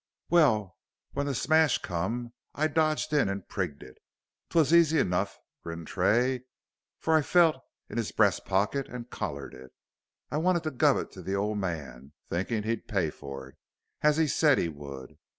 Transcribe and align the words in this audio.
"Well, 0.31 0.79
when 1.11 1.27
the 1.27 1.35
smash 1.35 1.77
come, 1.77 2.33
I 2.55 2.65
dodged 2.65 3.13
in 3.13 3.29
and 3.29 3.47
prigged 3.47 3.83
it. 3.83 3.99
T'wos 4.49 4.73
easy 4.73 5.03
'nough," 5.03 5.37
grinned 5.61 5.85
Tray, 5.89 6.45
"for 6.97 7.13
I 7.13 7.21
felt 7.21 7.57
it 7.57 7.61
in 7.91 7.99
'is 7.99 8.11
bres' 8.11 8.39
poket 8.39 8.89
and 8.91 9.11
collared 9.11 9.53
it. 9.53 9.73
I 10.31 10.37
wanted 10.37 10.63
to 10.63 10.71
guv 10.71 10.99
it 11.03 11.11
t' 11.11 11.21
th' 11.21 11.35
ole 11.35 11.53
man, 11.53 12.13
thinkin' 12.27 12.63
he'd 12.63 12.87
pay 12.87 13.11
fur 13.11 13.49
it, 13.49 13.57
as 14.01 14.17
he 14.17 14.25
said 14.27 14.57
he 14.57 14.69
would. 14.69 15.19